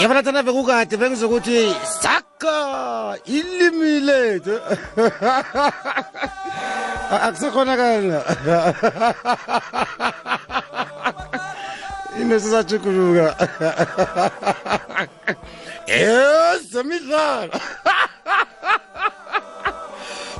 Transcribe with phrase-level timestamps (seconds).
[0.00, 4.56] yabona thana bekukade bengizokuthi saka ilimi lethu.
[7.26, 8.20] Akusekhonakala.
[12.20, 13.36] Into sisajuguluka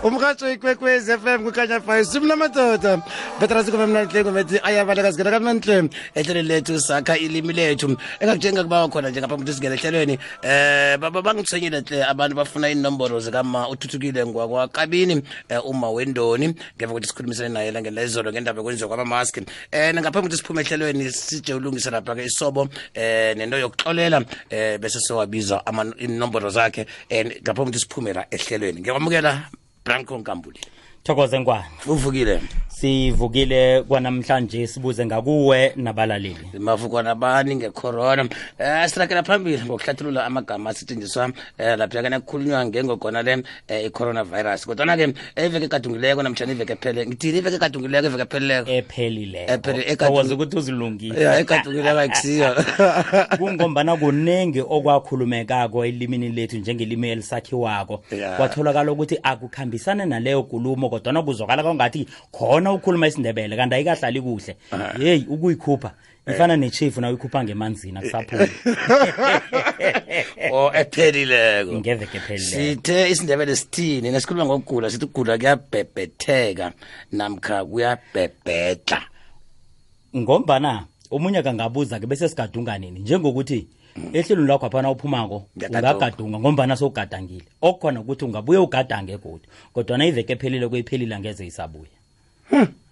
[0.06, 3.02] ezemidlalo umrhatsho ikwekwezi fm kukhanya fa isumi namadoda.
[3.40, 7.96] Betrasikove mnantle ngomethi ayabaleka singena kamnantle ehlelweni lethu sakha ilimi lethu.
[8.20, 10.18] Engakujenga kubawa khona nje ngaphambi ukuthi singene ehlelweni.
[10.44, 16.54] Um baba bangithwenyile hle abantu bafuna inomboro zikama uthuthukile ngwakwakabini um uma wendoni.
[16.76, 19.46] Ngeva ukuthi sikhulumisane naye langelezolo ngendaba yokwenziwa kwamamaski um
[20.00, 22.70] ngaphambi ukuthi siphume ehlelweni sije ulungise lapha-ke isobo um
[23.36, 24.24] nento yokuxolela um
[24.80, 25.62] bese sowabiza
[25.98, 26.86] inomboro zakhe.
[27.10, 28.80] Um ngaphambi ukuthi siphume la ehlelweni.
[28.80, 29.50] Ngiyakwamukela
[29.86, 30.58] plan con Camburi.
[31.06, 32.40] Thokoze ngwane uvukile.
[32.68, 36.36] Sivukile kwanamhlanje sibuze ngakuwe nabalaleli.
[36.58, 38.28] Mavukwana nabani ngecorona?
[38.58, 44.66] Eh sirakela phambili ngokuhlathulula amagama asetshenziswa eh lapha kana kukhulunywa ngengogona le eh, i-coronavirus.
[44.66, 45.14] Kodwana ke
[45.46, 48.70] iveke ekadungileko namtshana iveke ephele ngithini iveke ekadungileko iveke ephelileko?
[48.70, 51.38] Ephelileko Ephele- ekadu- thokoze ukuthi uzilungile.
[51.40, 52.54] Ekadungileko ayikusiyo
[53.38, 58.02] kungombana kuningi okwakhulumekako elimini lethu njengelimi elisakhiwako.
[58.36, 64.56] Kwatholakala ukuthi akukhambisane naleyo kulumo kodwana kuzwakala kwangathi khona ukhuluma isindebele kanti ayikahlali kuhle.
[64.98, 65.92] Yeyi ukuyikhupha
[66.26, 68.50] ifana nechief na uyikhupha ngemanzini akusaphumi
[70.52, 71.72] o ephelileko.
[71.72, 72.82] Ngeveke ephelileko.
[72.82, 74.10] Sithe isindebele sithini?
[74.10, 76.72] Nesikhuluma ngokugula sithi ukugula kuyabhebhetheka
[77.12, 79.02] namkha kuyabhebhedla
[80.16, 83.66] ngombana omunye kangabuza-ke bese sigadunga nini njengokuthi
[84.12, 87.46] ehlelweni lakho aphana uphumako ungagadunga ngombana sowugadangile.
[87.62, 91.90] Okukhona ukuthi ungabuye ugadange kodwa kodwana iveke ephelile kuyiphelile angeze isabuya
[92.52, 92.85] 0891207667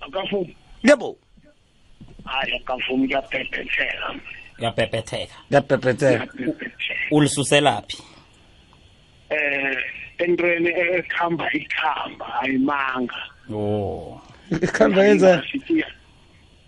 [0.00, 0.56] akafuni.
[0.82, 1.16] Yebo.
[2.24, 4.14] Hayi akavumi kuyabhebhetheka
[4.60, 6.26] uyabhebhetheka kuyabhebhetheka kuyabhebhetheka
[7.10, 7.98] ulisuselaphi?
[9.30, 9.76] Eh
[10.18, 13.20] entweni ekuhamba ikhamba ayimanga.
[13.52, 15.84] O ikhamba yenza Sithi,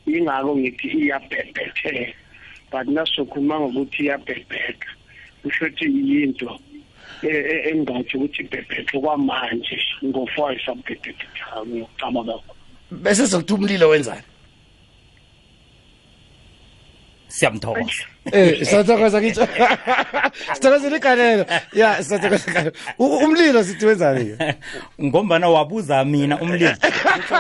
[0.07, 2.15] ingako ngithi iyabhebhetheka.
[2.71, 4.89] But nasokhuluma ngokuthi iyabhebheka
[5.43, 6.59] kusho ukuthi yinto
[7.23, 12.35] e- e- engathi ukuthi ibhebhethe kwamanje ngo-four isabhebhetheka ngiyocabanga
[12.91, 14.23] bese sokuthi umlilo wenzani?
[17.32, 19.47] siyamthokoza eh sathokoza ngitsho
[20.54, 21.44] sithokozela igalelo.
[21.72, 24.54] Ya sathokoza umlilo sithi wenzani ke
[25.06, 26.76] ngombana wabuza mina umlilo.
[27.19, 27.37] Utho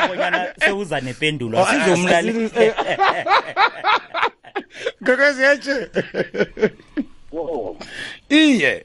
[0.64, 2.32] sewuza nependulo asizomlali
[5.00, 5.88] gokozi yetshe
[8.28, 8.84] iye.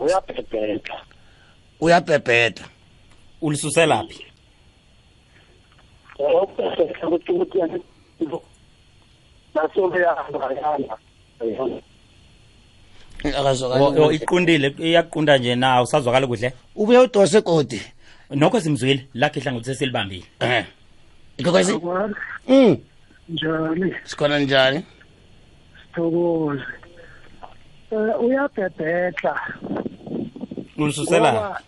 [0.00, 1.00] Uyabhebhedla
[1.80, 2.64] uyabhebhedla
[3.40, 4.28] ulisusela phi
[6.18, 7.58] ukuthi ukuthi
[9.54, 10.98] nasobe yahamba yahamba
[11.40, 11.44] O-
[13.24, 14.16] o, Akazwakali.
[14.16, 17.80] iqundile iyaqunda nje na usazwakala kuhle Ubuye udose godi.
[18.30, 20.64] nokho simzwile lakhe hlangothi sesilibambile Eh.
[21.42, 21.72] Gogezi.
[22.48, 22.76] Mm.
[23.28, 24.82] njani Sikhona njani?
[25.82, 26.62] sithokoze
[27.90, 29.34] um uyabhebhedla
[30.78, 31.64] ulisuselaphi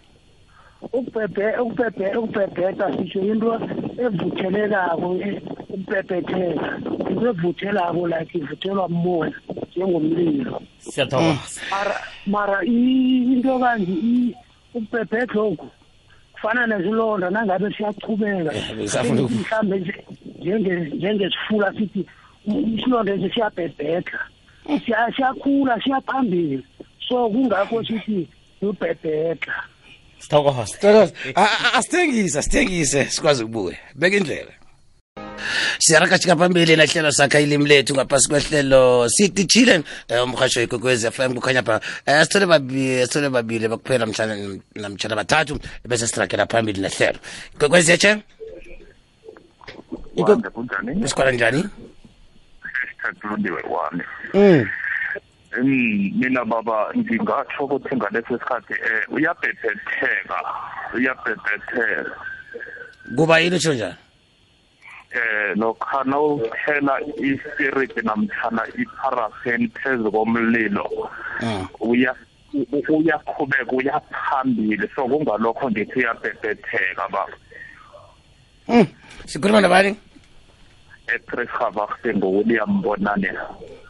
[0.93, 3.59] ukubhebhe ukubhebhe ukubhebheda sisho into
[4.05, 6.79] evuthelelako e- ukubhebhetheka
[7.11, 9.33] into evuthelako like ivuthelwa moya
[9.77, 10.63] njengomlilo.
[10.79, 11.61] Siyathokoza.
[11.71, 11.97] Mara
[12.27, 14.35] mara i- into kanje i-
[14.75, 15.69] ukubhebhedla lokhu
[16.33, 20.05] kufana nezilonda nangabe siyachubeka Eh, besafuna uku- mhlawumbe nje-
[20.41, 22.07] njenge- njengesifula sithi
[22.47, 24.21] "Mm, isilonda esi siyabhebhedla
[24.87, 26.65] Siya- siyakhula siyaphambili.
[27.09, 28.29] So kungakho sithi
[28.63, 29.55] ubhebhedla
[31.35, 33.77] A- a- Asithengise, asithengise sikwazi ukubuya.
[33.95, 34.53] Beka indlela.
[35.79, 39.83] siyarakashika phambili nahlelo sakha ilimi lethu ngaphasi kwehlelo sithi umrhasho
[40.25, 45.59] umhasho ikwekwezi FM kukhanya pha eh, sithole babili sithole babili bakuphela mhlana namtshana bathathu
[45.89, 47.19] bese sirakela phambili nehlelo.
[47.55, 48.23] Ikwekwezi yeche
[50.17, 51.09] wande kunjani?
[51.09, 51.65] Sikhona njani?
[53.71, 54.03] Wami
[55.63, 60.39] mina baba ngingatsho ukuthi ngaleso sikhathi eh uyabhebhetheka
[60.95, 62.15] uyabhebhetheka.
[63.17, 63.95] Kuba yini utsho njani
[65.11, 70.87] eh lokha nawuthela i-spirit namtshana i-paraffin phezu komlilo
[71.43, 71.67] Mm.
[71.81, 72.15] uya
[72.55, 74.89] u- uyaqhubeka uyaphambili.
[74.95, 77.33] So kungalokho ngithi uyabhebhetheka baba.
[78.69, 78.87] Mm.
[79.27, 79.97] sikhuluma nabani?
[81.15, 83.33] Echris havagte ngowilliam bonane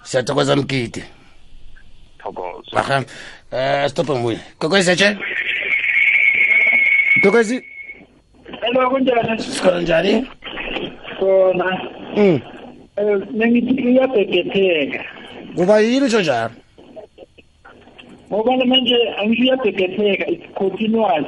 [0.03, 1.05] siyathokoza mgidi.
[2.23, 2.97] Thokoza aha
[3.53, 5.17] um stophe nguye kokwezi yatshe
[7.23, 7.65] kokwezi
[8.63, 10.27] hello kunjani sikhona njani
[11.19, 11.81] khona
[12.17, 12.41] Mm.
[12.97, 15.05] um nengithi iyabhebhetheka
[15.57, 16.51] kuba yini utsho njalo
[18.33, 21.25] ngoba manje angisho iyabhebhetheka it's continuous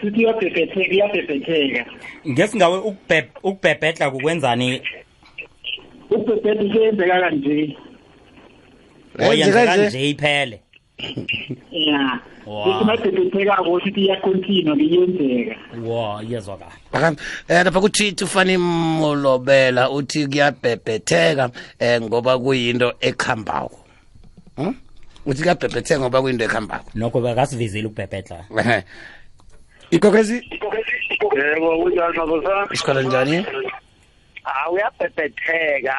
[0.00, 1.84] futhi iyabhebhetheka iyabhebhetheka
[2.28, 4.82] ngesingawe ukubhe- ukubhebhedla kukwenzani
[6.10, 7.76] ukubhebhetha seyenzeka kanje
[9.18, 10.60] oyenzeka nje iphele.
[11.70, 12.20] Ya.
[12.46, 12.64] Wow.
[12.64, 17.16] futhi mabhebhethekako futhi iyacontinua iyenzeka wo iyezwakala um
[17.48, 23.78] lapha kuthithi ufane molobela uthi kuyabhebhetheka um ngoba kuyinto ekhambako.
[24.56, 24.74] Hmm?
[25.26, 26.90] uthi kuyabhebhetheka ngoba kuyinto ekhambako.
[26.94, 28.44] Nokho bekasivezile ukubhebhedla.
[28.60, 28.84] Ehe.
[29.90, 30.36] ikokwezi
[31.36, 33.46] yebo kunjani makosana sikhona njani?
[34.42, 35.96] Hawu uyabhebhetheka.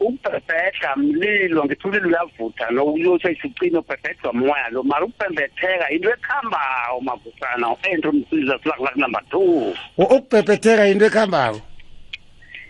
[0.00, 7.76] Ukubhebhedla mlilo ngithi ulilo uyavutha nokuyothi isucina ubhebhedlwa moya lo mara ukubhebhetheka into ekhambayo makosana
[7.82, 9.74] ento msiza flaklak number two.
[9.98, 11.60] U- ukubhebhetheka yinto ekhambako?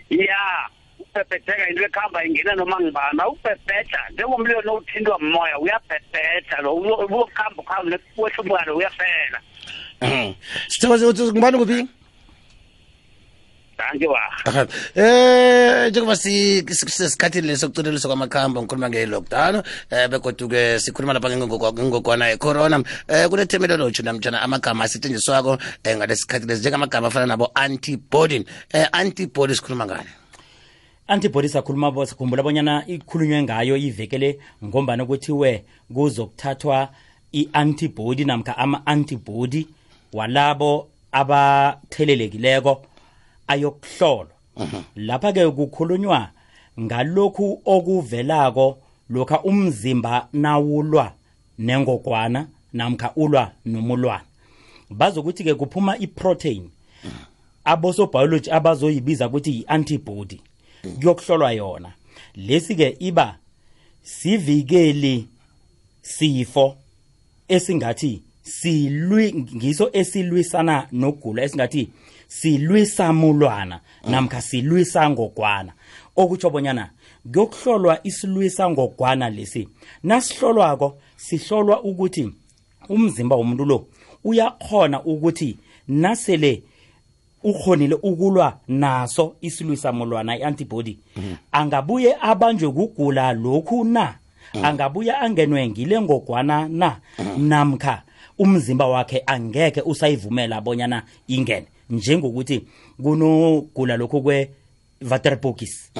[0.09, 0.39] Ya
[0.99, 8.43] ukubhebhetheka into ekhamba ingena noma ngibana ukubhebhedla njengomlilo nowuthintwa moya uyabhebhedla lo uyokuhamba ukhamba nekwehla
[8.43, 9.39] umoya uyafela
[10.01, 10.33] Mhm.
[10.67, 11.87] sithokoze uthi ngubani kuphi?
[13.77, 14.65] Danke wa Aha.
[15.87, 21.73] Eh njengoba si- si- sisesikhathini leso sokucineliswa kwamakhambo ngikhuluma nge-lockdown eh begoduke sikhuluma lapha ngengogwa-
[21.73, 22.83] ngengogwana ye-corona.
[23.07, 29.55] Eh kune-terminology namtshana amagama asetshenziswako um ngalesi sikhathi lesi njengamagama afana nabo antibody um antibody
[29.55, 30.09] sikhuluma ngani?
[31.07, 35.63] Antibody sakhuluma sikhumbula bonyana ikhulunywe ngayo ivekele ngombana kuthiwe
[35.93, 36.89] kuzokuthathwa
[37.31, 39.67] i-antibody namkha ama-antibody
[40.13, 42.85] walabo abathelelekileko
[43.47, 44.36] ayokuhlolwa
[44.95, 46.29] lapha-ke kukhulunywa
[46.79, 48.77] ngalokhu okuvelako
[49.09, 51.13] lokha umzimba nawulwa
[51.59, 54.23] nengogwana namkha ulwa nomulwana.
[54.89, 56.69] Bazokuthi-ke kuphuma iprotein
[57.65, 60.41] abosobiology abazoyibiza ukuthi yi-antibody
[60.81, 61.91] kuyokuhlolwa yona.
[62.35, 63.37] Lesi-ke iba
[64.03, 65.27] sivikeli
[66.01, 66.75] sifo
[67.47, 71.89] esingathi silwi ngiso esilwisana nokugula esingathi
[72.27, 73.79] silwisamulwana
[74.09, 75.73] namkha silwisangogwana.
[76.15, 76.89] Okutsho bonyana
[77.31, 79.69] kuyokuhlolwa isilwisa ngogwana lesi.
[80.03, 82.31] Nasihlolwako sihlolwa ukuthi
[82.89, 83.87] umzimba womuntu lo
[84.23, 85.57] uyakhona ukuthi
[85.87, 86.63] nasele
[87.43, 90.97] ukhonile ukulwa naso isilwisamulwana i-antibody
[91.51, 94.15] angabuye abanjwe kugula lokhu na?
[94.63, 96.97] Angabuye angenwe ngile ngogwana na?
[97.37, 98.03] Namkha
[98.37, 101.67] umzimba wakhe angeke usayivumela bonyana ingene.
[101.89, 102.61] Njengokuthi
[103.03, 105.91] kunogula lokhu kwe-vaterbokis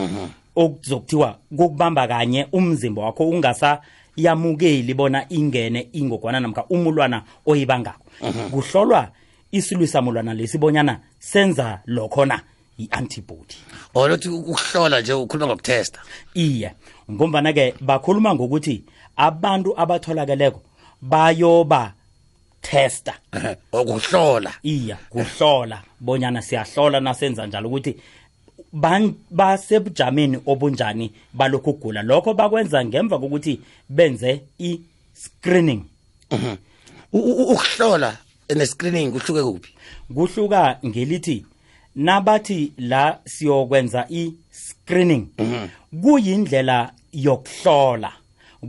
[0.55, 8.05] okuzokuthiwa kokubamba kanye umzimba wakho ungasayamukeli bona ingene ingogwana namkha umulwana oyibangako.
[8.51, 9.11] Kuhlolwa
[9.51, 12.41] isilwisamulwana lesibonyana senza lokho na
[12.79, 13.55] i-antibody.
[13.93, 15.99] Olothi ukuhlola nje ukhuluma ngokutesta.
[16.33, 16.71] Iye
[17.11, 18.83] ngombana-ke bakhuluma ngokuthi
[19.15, 20.61] abantu abatholakeleko
[21.01, 21.93] bayoba
[22.61, 23.57] testa Ehe.
[23.73, 25.81] ukuhlola iya kuhlola.
[25.99, 27.95] Bonyana siyahlola nasenza njalo ukuthi
[29.31, 35.83] basebujameni obunjani balokhu kugula lokho bakwenza ngemva kokuthi benze i-screening.
[37.13, 38.17] Ukuhlola
[38.55, 39.73] ne-screening kuhluke kuphi?
[40.13, 41.45] Kuhluka ngelithi
[41.95, 45.27] nabathi la siyokwenza i-screening
[46.01, 48.11] kuyindlela yokuhlola.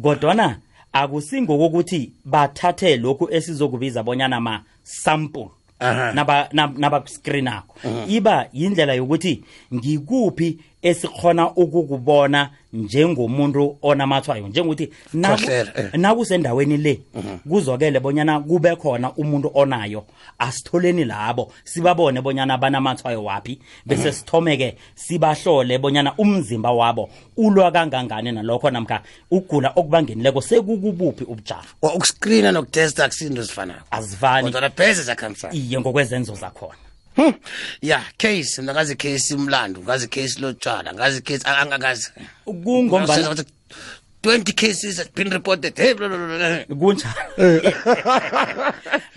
[0.03, 0.59] Kodwana
[1.03, 5.49] akusingokokuthi bathathe lokhu esizokubiza bonyana ma-sample
[5.81, 6.13] Aha.
[6.13, 7.75] naba nab- nabakuskrinako
[8.09, 14.93] iba yindlela yokuthi ngikuphi esikhona ukukubona njengomuntu onamathwayo njengokuthi
[15.77, 15.91] eh.
[15.95, 17.01] nakusendaweni le
[17.49, 20.05] kuzokele bonyana kube khona umuntu onayo.
[20.39, 28.71] Asitholeni labo sibabone bonyana banamathwayo waphi bese sithomeke sibahlole bonyana umzimba wabo ulwa kangangani nalokho
[28.71, 31.63] namkha ukugula okubangenileko sekukubuphi ubujamo.
[31.83, 34.53] Wa- ukuscreena nokutesta akusinto ezifanayo azifani.
[34.53, 35.03] Kodwa pheze
[35.53, 36.88] iye ngokwezenzo zakhona
[37.19, 37.33] Hmm.
[37.83, 42.11] ya case ngazi case imlando ngazi case lotshwala ngazi case a- angakazi
[42.45, 43.35] kungombana
[44.23, 45.77] 20 cases have been reported.
[45.79, 46.09] Hey blah.
[46.69, 47.15] kunjalo.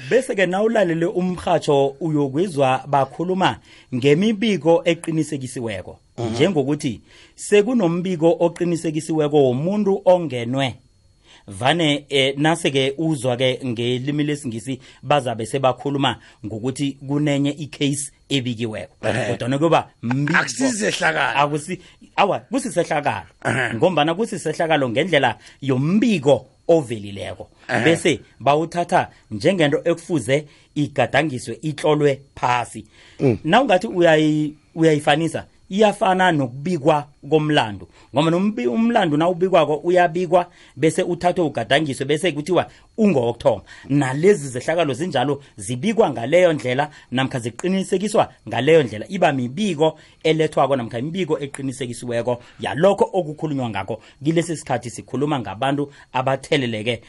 [0.09, 3.57] Bese-ke nawulalele umrhatsho uyokwizwa bakhuluma
[3.95, 5.99] ngemibiko eqinisekisiweko.
[6.31, 7.01] Njengokuthi
[7.35, 10.75] sekunombiko oqinisekisiweko womuntu ongenwe.
[11.47, 18.95] Vane eh, nase-ke uzwa-ke ngelimi lesingisi bazabe sebakhuluma ngokuthi kunenye icase ebikiweko.
[19.27, 21.79] Kodwana kuyoba mbiko akusizehlakalo akusi
[22.15, 23.25] awa kusisehlakalo.
[23.75, 27.49] Ngombana kusisehlakalo ngendlela yombiko ovelileko.
[27.83, 30.45] Bese bawuthatha njengento ekufuze
[30.75, 32.85] igadangiswe itlolwe phasi.
[33.43, 38.37] Nawungathi uyayi- uyayifanisa iyafana nokubikwa komlando ngoba
[38.71, 46.89] umlando nawubikwako uyabikwa bese uthathwe ugadangiswe bese kuthiwa ungowokuthoma nalezi zehlakalo zinjalo zibikwa ngaleyo ndlela
[47.11, 49.05] namkha ziqinisekiswa ngaleyo ndlela.
[49.09, 54.01] Iba mibiko elethwako namkha imibiko eqinisekisiweko yalokho okukhulunywa ngakho.
[54.23, 57.01] Kilesi sikhathi sikhuluma ngabantu abatheleleke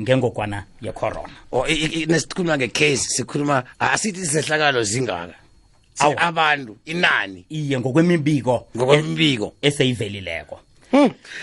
[0.00, 1.28] ngengogwana yecorona.
[1.68, 5.41] I- nesikhuluma ngecase sikhuluma asithi zehlakalo zingaka.
[6.16, 7.44] Abantu inani.
[7.50, 10.58] Iye ngokwemibiko ngokwembiko eseyivelileko.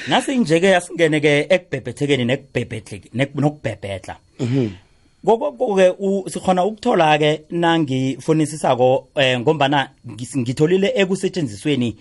[0.07, 4.15] Nasinjeke asingene-ke ekubhebhethekeni nekubhebhetle- nek- nokubhebhedla.
[5.25, 5.93] Kokoke
[6.29, 9.89] sikhona ukuthola-ke nangifunisisako um ngombana
[10.37, 11.95] ngitholile ekusetshenzisweni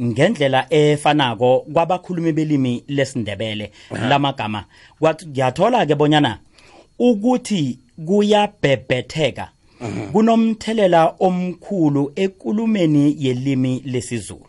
[0.00, 3.70] ngendlela efanako kwabakhulumi belimi lesindebele
[4.08, 4.64] lamagama.
[4.98, 6.38] Kwathi ngiyathola-ke bonyana
[6.98, 9.48] ukuthi kuyabhebhetheka
[10.12, 14.46] kunomthelela omkhulu ekulumeni yelimi lesizulu.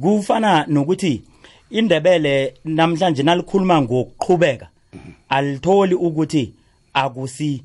[0.00, 1.22] Kufana nokuthi
[1.70, 4.68] indebele namhlanje nalikhuluma ngokuqhubeka
[5.28, 6.52] alitholi ukuthi
[6.94, 7.62] akusi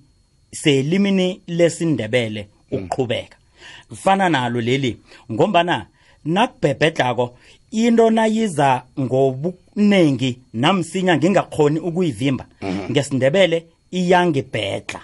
[0.52, 3.38] selimini lesindebele ukuqhubeka.
[3.90, 4.98] Kufana nalo leli
[5.32, 5.86] ngombana
[6.26, 7.38] nakubhebhedlako
[7.72, 12.46] into nayiza ngobuningi namsinya ngingakhoni ukuyivimba.
[12.92, 15.02] Ngesindebele iyangibhedla.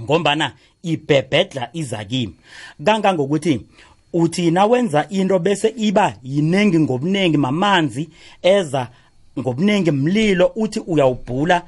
[0.00, 0.52] Ngombana
[0.82, 2.34] ibhebhedla iza kimi
[2.84, 3.60] kangangokuthi
[4.12, 8.08] uthi nawenza into bese iba yinengi ngobuningi mamanzi
[8.42, 8.88] eza
[9.38, 11.62] ngobuningi mlilo uthi uyawubhula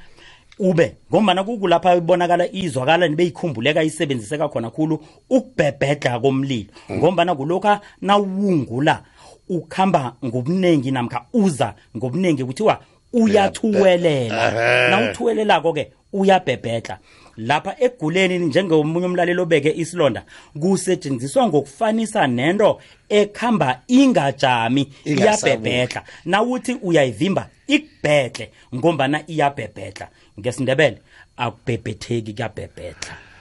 [0.58, 6.70] ube ngombana kukulapha ibonakala izwakala nibeyikhumbuleka isebenziseka khona khulu ukubhebhedla komlilo.
[6.92, 9.02] Ngombana kulokha nawungula
[9.48, 12.80] ukhamba ngobuningi namkha uza ngobuningi kuthiwa
[13.12, 14.90] uyathuwelela.
[14.90, 16.98] Nawuthuwelelako-ke uyabhebhedla
[17.36, 20.24] lapha eguleni njengomunye umlaleli obeke isilonda
[20.60, 26.02] kusetshenziswa ngokufanisa nento ekhamba ingajami iyabhebhedla.
[26.24, 30.08] Nawuthi uyayivimba ikubhedle ngombana iyabhebhedla.
[30.40, 30.98] Ngesindebele
[31.36, 33.33] akubhebhetheki kuyabhebhedla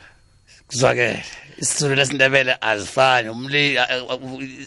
[0.74, 1.24] kuzwakele
[1.58, 3.30] isizulu sindebele azifani.
[3.30, 3.78] Umli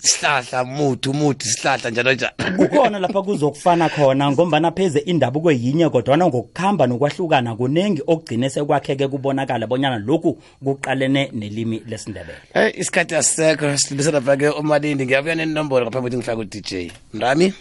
[0.02, 6.26] sihlahla muthi umuthi sihlahla njalo njalo kukhona lapha kuzokufana khona ngombana pheze indabuko yinye kodwana
[6.26, 14.20] ngokuhamba nokwahlukana kunengi okugcine sekwakheke kubonakala bonyana lokhu kuqalene nelimi lesindebele hey isikhathi asisekho silibisela
[14.20, 15.04] lapha-ke umalindi.
[15.06, 17.52] Ngiyabuya nenombolo ngaphambi kokuthi ngifake u-dj mrami